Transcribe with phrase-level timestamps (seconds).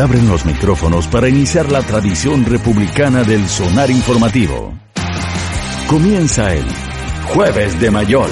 [0.00, 4.72] Abren los micrófonos para iniciar la tradición republicana del sonar informativo.
[5.88, 6.64] Comienza el
[7.34, 8.30] Jueves de Mayol.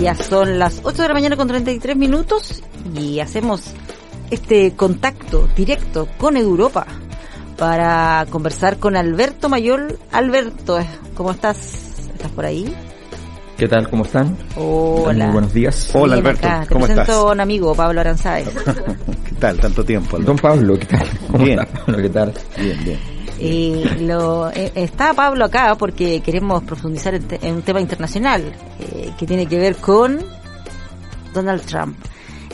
[0.00, 2.62] Ya son las 8 de la mañana con 33 minutos
[2.94, 3.62] y hacemos
[4.30, 6.86] este contacto directo con Europa
[7.56, 9.98] para conversar con Alberto Mayol.
[10.12, 10.78] Alberto,
[11.16, 12.08] ¿cómo estás?
[12.14, 12.72] ¿Estás por ahí?
[13.56, 13.88] ¿Qué tal?
[13.88, 14.36] ¿Cómo están?
[14.56, 15.24] Hola.
[15.26, 15.90] Muy buenos días.
[15.94, 17.32] Hola Alberto, Te ¿cómo presento estás?
[17.32, 18.48] un amigo, Pablo Aranzáez.
[19.28, 19.58] ¿Qué tal?
[19.58, 20.18] Tanto tiempo.
[20.18, 20.42] Don Alberto?
[20.42, 21.08] Pablo, ¿qué tal?
[21.30, 21.58] ¿Cómo Bien.
[21.60, 22.02] está Pablo?
[22.02, 22.32] ¿Qué tal?
[22.58, 22.98] Bien, bien.
[23.38, 28.42] Eh, lo, eh, está Pablo acá porque queremos profundizar en, te- en un tema internacional
[28.80, 30.18] eh, que tiene que ver con
[31.32, 31.96] Donald Trump.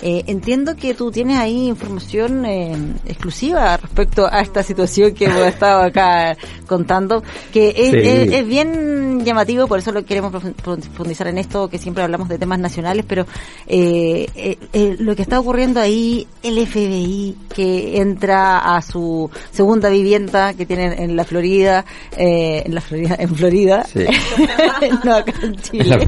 [0.05, 2.77] Eh, entiendo que tú tienes ahí información eh,
[3.07, 7.97] exclusiva respecto a esta situación que hemos estado acá contando, que es, Sí.
[7.99, 12.29] es- es bien llamativo, por eso lo queremos profu- profundizar en esto, que siempre hablamos
[12.29, 13.27] de temas nacionales, pero
[13.67, 19.89] eh, eh, eh, lo que está ocurriendo ahí, el FBI que entra a su segunda
[19.89, 21.85] vivienda que tienen en la Florida,
[22.17, 24.05] en la Florida, en Florida, Sí.
[25.05, 25.99] no acá en Chile.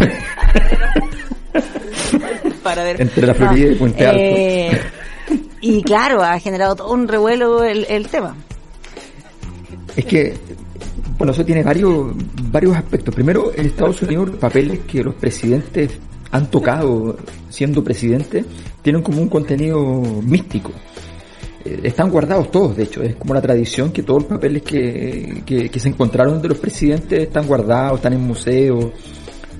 [2.63, 3.01] Para ver.
[3.01, 4.79] Entre la Florida y Puente Alto.
[5.61, 8.37] Y claro, ha generado todo un revuelo el, el tema.
[9.97, 10.35] Es que,
[11.19, 12.13] bueno, eso tiene varios,
[12.55, 13.13] varios aspectos.
[13.13, 15.91] Primero, en Estados Unidos, papeles que los presidentes
[16.31, 17.17] han tocado
[17.51, 18.47] siendo presidentes
[18.81, 20.71] tienen como un contenido místico.
[21.65, 25.43] Eh, Están guardados todos, de hecho, es como la tradición que todos los papeles que,
[25.45, 28.87] que, que se encontraron de los presidentes están guardados, están en museos.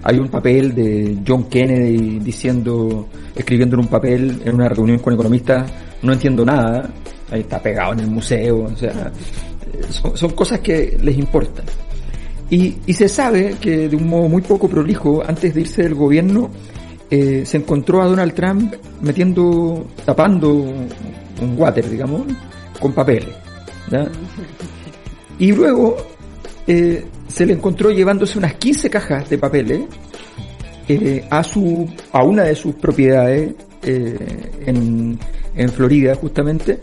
[0.05, 5.15] Hay un papel de John Kennedy diciendo, escribiendo en un papel en una reunión con
[5.15, 5.69] economistas,
[6.03, 6.91] no entiendo nada,
[7.31, 9.11] ahí está pegado en el museo, o sea,
[10.15, 11.65] son cosas que les importan.
[12.51, 16.51] Y, se sabe que de un modo muy poco prolijo, antes de irse del gobierno,
[17.11, 22.23] eh, se encontró a Donald Trump metiendo, tapando un water, digamos,
[22.79, 23.35] con papeles.
[23.91, 24.07] ¿ya?
[25.39, 25.97] Y luego
[26.67, 29.81] eh, se le encontró llevándose unas 15 cajas de papeles
[30.89, 35.19] eh, a su a una de sus propiedades en,
[35.55, 36.81] en Florida justamente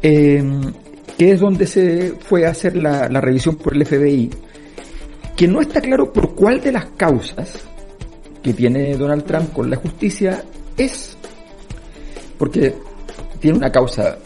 [0.00, 4.30] que es donde se fue a hacer la, la revisión por el FBI
[5.38, 7.62] que no está claro por cuál de las causas
[8.42, 10.42] que tiene Donald Trump con la justicia
[10.76, 11.16] es
[12.36, 12.74] porque
[13.38, 14.18] tiene una causa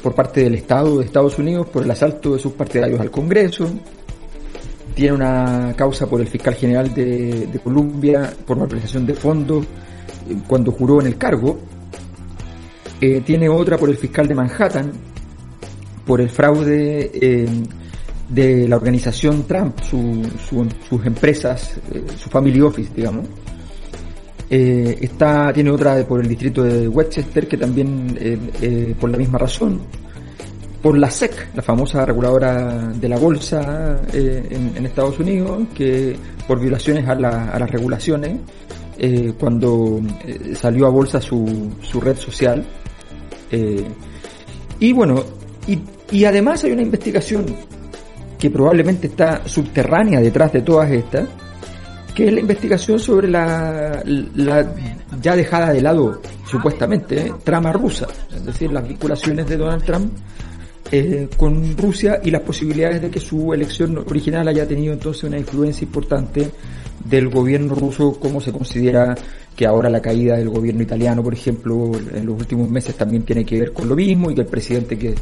[0.00, 3.68] por parte del Estado de Estados Unidos por el asalto de sus partidarios al Congreso,
[4.94, 10.36] tiene una causa por el fiscal general de, de Colombia por malversación de fondos eh,
[10.46, 11.58] cuando juró en el cargo,
[13.00, 14.90] Eh, tiene otra por el fiscal de Manhattan
[16.04, 17.46] por el fraude eh,
[18.28, 23.26] de la organización Trump, su- su- sus empresas, eh, su family office, digamos.
[24.50, 29.38] Eh, está, tiene otra por el distrito de Westchester que también eh, por la misma
[29.38, 29.80] razón.
[30.82, 36.16] Por la SEC, la famosa reguladora de la bolsa en, en Estados Unidos, que
[36.46, 38.38] por violaciones a, la- a las regulaciones,
[39.38, 40.00] cuando
[40.54, 42.64] salió a bolsa su, su red social.
[44.80, 45.22] Y bueno,
[45.66, 45.78] y,
[46.12, 47.44] y además hay una investigación
[48.38, 51.28] que probablemente está subterránea detrás de todas estas,
[52.14, 54.02] que es la investigación sobre la,
[54.34, 54.74] la
[55.20, 57.32] ya dejada de lado, supuestamente, ¿eh?
[57.44, 60.12] trama rusa, es decir, las vinculaciones de Donald Trump
[60.90, 65.38] eh, con Rusia y las posibilidades de que su elección original haya tenido entonces una
[65.38, 66.50] influencia importante
[67.04, 69.14] del gobierno ruso, como se considera
[69.58, 73.44] que ahora la caída del gobierno italiano, por ejemplo, en los últimos meses también tiene
[73.44, 75.16] que ver con lo mismo y que el presidente que,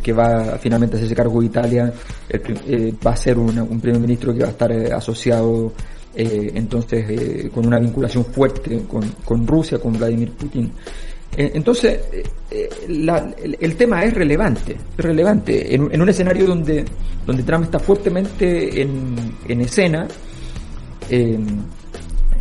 [0.00, 1.92] que, va finalmente a hacerse cargo de Italia
[2.28, 5.72] eh, va a ser un primer ministro que va a estar eh, asociado
[6.14, 10.70] eh, entonces con una vinculación fuerte con, con Rusia, con Vladimir Putin.
[11.36, 11.98] Entonces,
[12.88, 16.84] el, tema es relevante, es relevante en, en un escenario donde,
[17.26, 19.16] donde Trump está fuertemente en,
[19.48, 20.06] en escena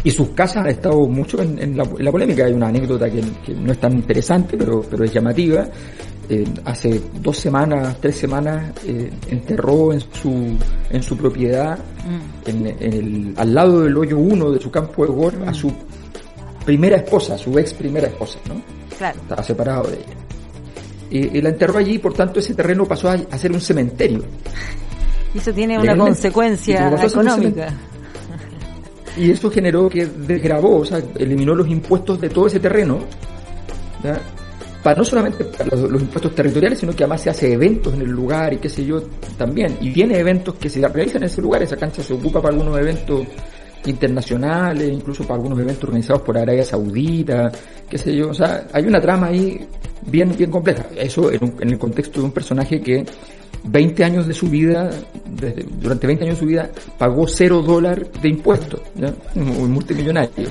[0.04, 2.46] y sus casas han estado mucho en, en la, en la polémica.
[2.46, 5.68] Hay una anécdota que, que no es tan interesante, pero, pero es llamativa.
[6.30, 10.58] Eh, hace dos semanas, tres semanas, eh, enterró en su,
[10.90, 11.78] en su propiedad,
[12.46, 15.72] en, en el, al lado del hoyo 1 de su campo de golf, a su
[16.66, 18.62] primera esposa, su ex primera esposa, ¿no?
[18.98, 19.20] Claro.
[19.22, 20.16] Estaba separado de ella.
[21.10, 24.24] Y, y la enterró allí, por tanto ese terreno pasó a, a ser un cementerio.
[25.36, 26.12] Y eso tiene una Legalmente.
[26.12, 27.74] consecuencia económica.
[29.18, 33.00] Y eso generó que desgrabó, o sea, eliminó los impuestos de todo ese terreno,
[34.04, 34.20] ¿ya?
[34.84, 38.10] para no solamente para los, impuestos territoriales, sino que además se hace eventos en el
[38.10, 39.02] lugar y qué sé yo
[39.38, 39.78] también.
[39.80, 42.78] Y tiene eventos que se realizan en ese lugar, esa cancha se ocupa para algunos
[42.78, 43.26] eventos
[43.86, 47.52] internacionales, incluso para algunos eventos organizados por Arabia Saudita,
[47.90, 49.66] qué sé yo, o sea, hay una trama ahí
[50.06, 50.86] bien, bien compleja.
[50.96, 53.06] Eso en, el contexto de un personaje que
[53.64, 54.90] 20 años de su vida,
[55.80, 58.82] durante 20 años de su vida, pagó cero dólar de impuestos,
[59.36, 60.50] un multimillonario.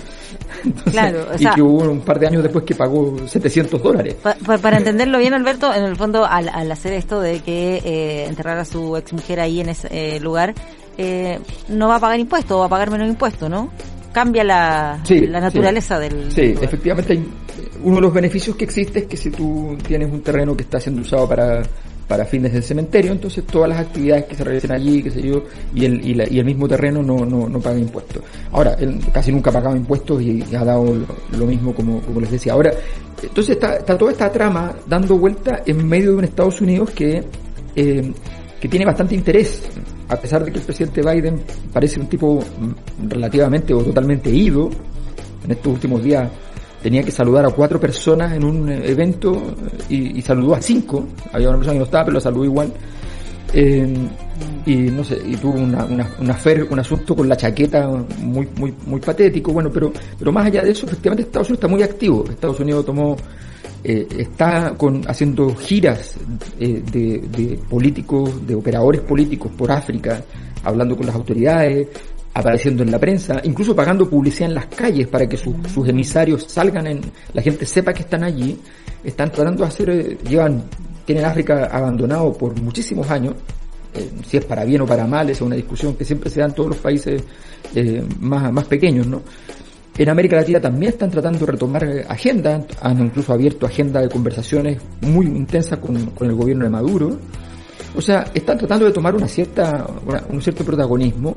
[0.90, 4.16] claro, y que hubo un par de años después que pagó 700 dólares.
[4.60, 8.64] para entenderlo bien, Alberto, en el fondo, al, hacer esto de que eh, enterrar a
[8.64, 10.54] su ex mujer ahí en ese eh, lugar,
[10.98, 11.38] eh,
[11.68, 13.70] no va a pagar impuestos, va a pagar menos impuestos, ¿no?
[14.12, 16.30] Cambia la, la naturaleza del.
[16.30, 17.18] Sí, efectivamente,
[17.82, 20.78] uno de los beneficios que existe es que si tú tienes un terreno que está
[20.78, 21.62] siendo usado para
[22.06, 25.44] para fines del cementerio, entonces todas las actividades que se realicen allí, qué sé yo,
[25.74, 28.22] y el, y, el mismo terreno no, no, no paga impuestos.
[28.50, 30.84] Ahora, él casi nunca ha pagado impuestos y, ha dado
[31.38, 32.52] lo, mismo como, como les decía.
[32.52, 32.72] Ahora,
[33.22, 37.24] entonces está, está, toda esta trama dando vuelta en medio de un Estados Unidos que,
[37.76, 38.12] eh,
[38.60, 39.62] que tiene bastante interés,
[40.08, 42.42] a pesar de que el presidente Biden parece un tipo
[43.08, 44.70] relativamente o totalmente ido,
[45.44, 46.30] en estos últimos días
[46.82, 49.54] tenía que saludar a cuatro personas en un evento
[49.88, 51.06] y, saludó a cinco.
[51.32, 52.72] Había una persona que no estaba, pero lo saludó igual.
[53.54, 53.94] Eh,
[54.64, 56.38] y no sé, y tuvo una, una, una
[56.70, 57.86] un asunto con la chaqueta
[58.18, 59.52] muy, muy, muy patético.
[59.52, 62.24] Bueno, pero, pero más allá de eso, efectivamente Estados Unidos está muy activo.
[62.28, 63.16] Estados Unidos tomó,
[63.84, 66.16] eh, está con, haciendo giras
[66.58, 70.22] eh, de, de políticos, de operadores políticos por África,
[70.64, 71.88] hablando con las autoridades,
[72.34, 76.86] apareciendo en la prensa, incluso pagando publicidad en las calles para que sus emisarios salgan
[76.86, 77.00] en,
[77.34, 78.58] la gente sepa que están allí,
[79.04, 80.64] están tratando de hacer, eh, llevan,
[81.04, 83.34] tienen África abandonado por muchísimos años,
[83.94, 86.46] eh, si es para bien o para mal, es una discusión que siempre se da
[86.46, 87.22] en todos los países
[87.74, 89.22] eh, más, más pequeños, ¿no?
[89.98, 94.80] En América Latina también están tratando de retomar agenda, han incluso abierto agenda de conversaciones
[95.02, 97.18] muy intensas con, con el gobierno de Maduro.
[97.94, 99.86] O sea, están tratando de tomar una cierta,
[100.30, 101.36] un cierto protagonismo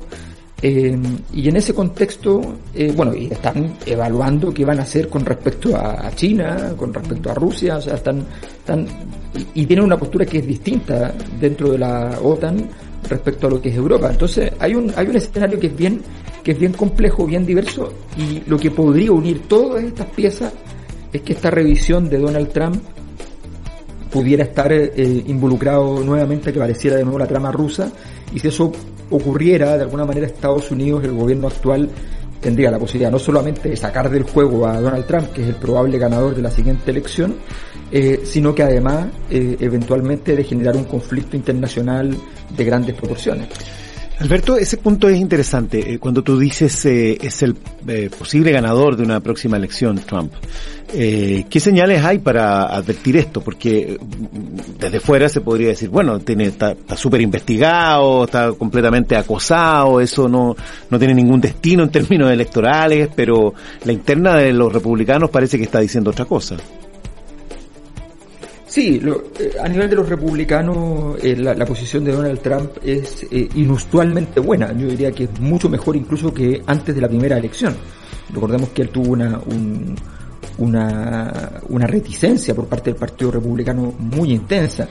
[0.61, 0.97] eh,
[1.33, 2.41] y en ese contexto,
[2.73, 7.33] eh, bueno, están evaluando qué van a hacer con respecto a, China, con respecto a
[7.33, 8.25] Rusia, o sea, están,
[8.57, 8.87] están
[9.53, 12.69] y, tienen una postura que es distinta dentro de la OTAN
[13.09, 14.09] respecto a lo que es Europa.
[14.09, 16.01] Entonces, hay un, hay un escenario que es bien,
[16.41, 20.53] que es bien complejo, bien diverso, y lo que podría unir todas estas piezas
[21.11, 22.81] es que esta revisión de Donald Trump
[24.09, 27.91] pudiera estar eh, involucrado nuevamente, que pareciera de nuevo la trama rusa,
[28.33, 28.71] y si eso
[29.09, 31.89] ocurriera, de alguna manera Estados Unidos, el gobierno actual,
[32.39, 35.55] tendría la posibilidad no solamente de sacar del juego a Donald Trump, que es el
[35.55, 37.37] probable ganador de la siguiente elección,
[37.91, 42.15] eh, sino que además eh, eventualmente de generar un conflicto internacional
[42.55, 43.47] de grandes proporciones.
[44.19, 45.93] Alberto, ese punto es interesante.
[45.93, 47.55] Eh, cuando tú dices eh, es el
[47.87, 50.31] eh, posible ganador de una próxima elección, Trump,
[50.87, 53.41] ¿qué señales hay para advertir esto?
[53.41, 59.99] Porque mm, desde fuera se podría decir, bueno, tiene, está súper investigado, está completamente acosado,
[59.99, 60.55] eso no,
[60.89, 63.53] no tiene ningún destino en términos electorales, pero
[63.83, 66.55] la interna de los republicanos parece que está diciendo otra cosa.
[68.75, 73.47] Sí, eh, a nivel de los republicanos, eh, la, posición de Donald Trump es eh,
[73.55, 74.73] inusualmente buena.
[74.73, 77.73] Yo diría que es mucho mejor incluso que antes de la primera elección.
[78.33, 79.39] Recordemos que él tuvo una,
[80.57, 84.85] una, una reticencia por parte del Partido Republicano muy intensa.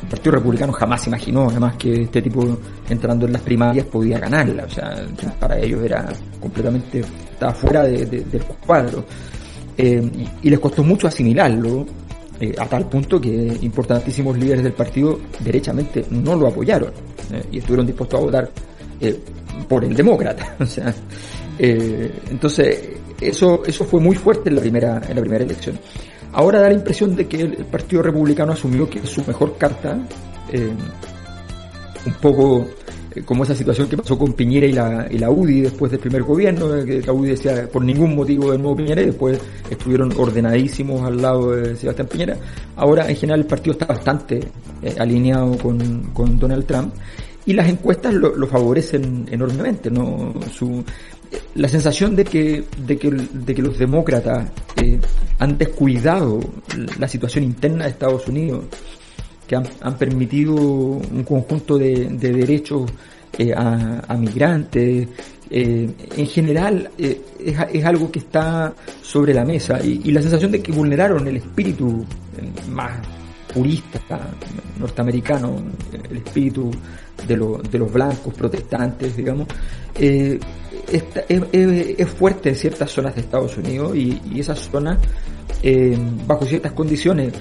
[0.00, 2.56] El Partido Republicano jamás imaginó, además, que este tipo
[2.88, 4.66] entrando en las primarias podía ganarla.
[4.66, 5.08] O sea,
[5.40, 6.06] para ellos era
[6.38, 7.00] completamente,
[7.32, 9.04] estaba fuera del cuadro.
[9.76, 11.84] y les costó mucho asimilarlo
[12.40, 13.30] eh, a tal punto que
[13.62, 16.90] importantísimos líderes del partido derechamente no lo apoyaron
[17.32, 18.50] eh, y estuvieron dispuestos a votar
[19.00, 19.20] eh,
[19.68, 20.56] por el demócrata.
[20.60, 20.92] o sea,
[21.58, 22.88] entonces
[23.20, 25.78] eso eso fue muy fuerte en la primera en la primera elección.
[26.32, 29.96] Ahora da la impresión de que el, Partido Republicano asumió que su mejor carta,
[32.06, 32.66] un poco
[33.22, 36.22] como esa situación que pasó con Piñera y la, y la UDI después del primer
[36.22, 39.38] gobierno, eh, que la UDI decía por ningún motivo del nuevo Piñera y después
[39.70, 42.36] estuvieron ordenadísimos al lado de Sebastián Piñera.
[42.76, 44.40] Ahora en general el partido está bastante
[44.82, 46.94] eh, alineado con, con, Donald Trump
[47.46, 49.90] y las encuestas lo, favorecen enormemente.
[49.90, 50.34] ¿no?
[50.52, 50.82] Su,
[51.54, 54.48] la sensación de que, de que, de que los demócratas
[55.38, 56.40] han descuidado
[56.98, 58.64] la situación interna de Estados Unidos
[59.46, 62.90] que han, permitido un conjunto de, de derechos
[63.38, 65.08] eh, a, migrantes.
[65.50, 67.20] Eh, en general eh,
[67.72, 68.72] es, algo que está
[69.02, 72.04] sobre la mesa y, la sensación de que vulneraron el espíritu
[72.70, 72.98] más
[73.52, 74.00] purista
[74.78, 75.56] norteamericano,
[76.10, 76.70] el espíritu
[77.26, 79.48] de, lo, de los blancos protestantes, digamos,
[79.98, 80.38] es,
[82.16, 84.98] fuerte en ciertas zonas de Estados Unidos y esas zonas,
[86.26, 87.32] bajo ciertas condiciones,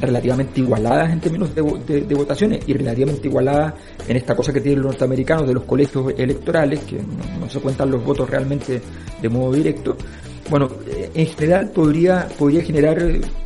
[0.00, 3.74] relativamente igualadas en términos de, de, votaciones y relativamente igualadas
[4.06, 7.00] en esta cosa que tienen los norteamericanos de los colegios electorales, que
[7.40, 8.80] no, se cuentan los votos realmente
[9.20, 9.96] de modo directo.
[10.50, 10.68] Bueno,
[11.14, 12.96] en general podría, podría generar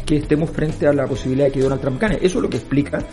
[0.07, 2.17] que estemos frente a la posibilidad de que Donald Trump gane.
[2.17, 3.05] Eso es lo que explica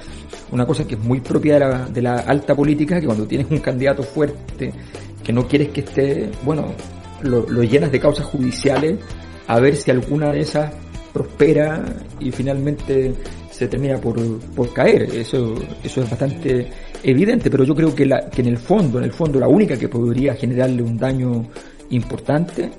[0.51, 3.49] una cosa que es muy propia de la, de la alta política, que cuando tienes
[3.49, 4.71] un candidato fuerte
[5.23, 6.73] que no quieres que esté, bueno,
[7.23, 8.99] lo llenas de causas judiciales
[9.49, 10.71] a ver si alguna de esas
[11.13, 11.83] prospera
[12.19, 13.13] y finalmente
[13.51, 15.03] se termina por, por caer.
[15.03, 16.67] Eso, eso es bastante
[17.03, 19.77] evidente, pero yo creo que, la, que en el fondo, en el fondo, la única
[19.77, 21.47] que podría generarle un daño
[21.89, 22.69] importante,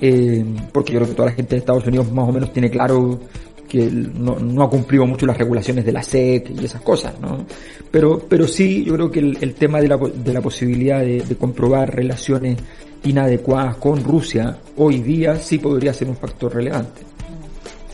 [0.00, 2.70] eh, porque yo creo que toda la gente de Estados Unidos más o menos tiene
[2.70, 3.20] claro
[3.68, 7.46] que no, no, ha cumplido mucho las regulaciones de la SEC y esas cosas, ¿no?
[7.88, 11.94] Pero, pero sí, yo creo que el, tema de la, de la posibilidad de comprobar
[11.94, 12.58] relaciones
[13.04, 17.09] inadecuadas con Rusia hoy día sí podría ser un factor relevante.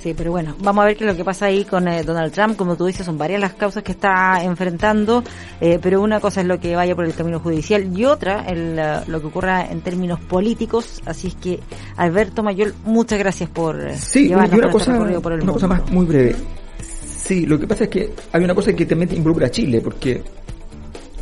[0.07, 2.33] Sí, pero bueno, vamos a ver qué es lo que pasa ahí con eh, Donald
[2.33, 2.55] Trump.
[2.55, 5.25] Como tú dices, son varias las causas que está enfrentando,
[5.61, 8.79] eh, pero una cosa es lo que vaya por el camino judicial y otra el,
[8.79, 11.03] eh, lo que ocurra en términos políticos.
[11.07, 11.59] Así es que,
[11.97, 15.67] Alberto Mayol, muchas gracias por sí, llevarnos y una este cosa, por el una cosa
[15.67, 16.37] más muy breve.
[16.79, 20.23] Sí, lo que pasa es que hay una cosa que también involucra a Chile, porque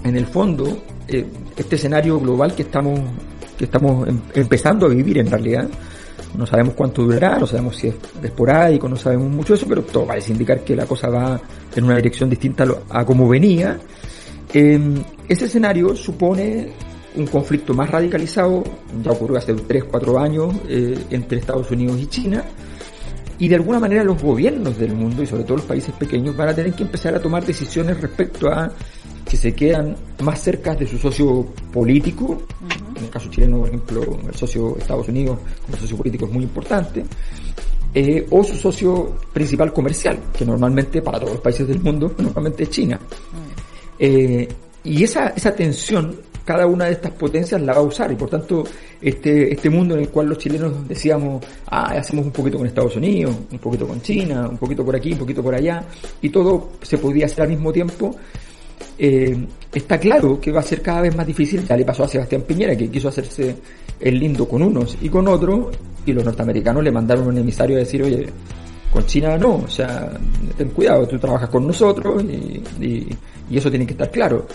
[0.02, 3.00] en el fondo, este escenario global que estamos
[3.56, 5.68] que estamos em, empezando a vivir en realidad.
[6.36, 9.82] No sabemos cuánto durará, no sabemos si es esporádico, no sabemos mucho de eso, pero
[9.82, 11.40] todo parece indicar que la cosa va
[11.74, 13.78] en una dirección distinta a, como venía.
[14.52, 16.72] Em, ese escenario supone
[17.16, 18.64] un conflicto más radicalizado,
[19.02, 22.44] ya ocurrió hace 3, 4 años, eh, entre Estados Unidos y China,
[23.38, 26.48] y de alguna manera los gobiernos del mundo, y sobre todo los países pequeños, van
[26.48, 28.72] a tener que empezar a tomar decisiones respecto a
[29.28, 32.42] que se quedan más cerca de su socio político,
[33.04, 36.44] en el caso chileno, por ejemplo, el socio Estados Unidos como socio político es muy
[36.44, 37.04] importante,
[37.94, 42.64] eh, o su socio principal comercial, que normalmente para todos los países del mundo, normalmente
[42.64, 42.99] es China.
[43.99, 44.49] Eh,
[44.82, 48.28] y esa, esa tensión, cada una de estas potencias la va a usar, y por
[48.28, 48.64] tanto,
[49.00, 52.96] este, este mundo en el cual los chilenos decíamos, ah, hacemos un poquito con Estados
[52.96, 55.84] Unidos, un poquito con China, un poquito por aquí, un poquito por allá,
[56.20, 58.16] y todo se podía hacer al mismo tiempo,
[58.98, 59.36] eh,
[59.72, 61.64] está claro que va a ser cada vez más difícil.
[61.66, 63.56] Ya le pasó a Sebastián Piñera, que quiso hacerse
[64.00, 67.80] el lindo con unos y con otros, y los norteamericanos le mandaron un emisario a
[67.80, 68.26] decir, oye,
[68.92, 70.12] con China no, o sea,
[70.56, 72.62] ten cuidado, tú trabajas con nosotros y,
[73.50, 74.46] y eso tiene que estar claro.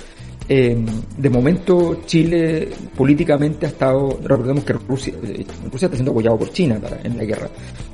[0.52, 0.76] Eh,
[1.16, 6.52] de momento Chile políticamente ha estado, recordemos que Rusia, eh, Rusia está siendo apoyado por
[6.52, 7.48] China en la guerra,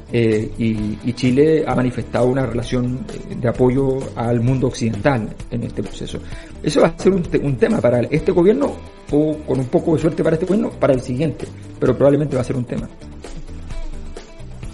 [0.10, 3.06] eh, y, Chile ha manifestado una relación
[3.42, 6.20] de apoyo al mundo occidental en este proceso.
[6.64, 8.72] Eso va a ser un, un tema para este gobierno
[9.12, 11.46] o con un poco de suerte para este gobierno, para el siguiente,
[11.78, 12.88] pero probablemente va a ser un tema.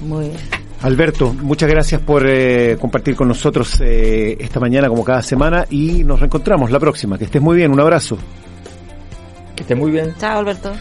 [0.02, 0.61] Muy bien.
[0.84, 6.04] Alberto, muchas gracias por eh, compartir con nosotros eh, esta mañana como cada semana y
[6.04, 7.20] nos reencontramos la próxima.
[7.20, 8.18] Que estés muy bien, un abrazo.
[9.56, 10.16] Que estés muy bien.
[10.18, 10.72] Chao, Alberto.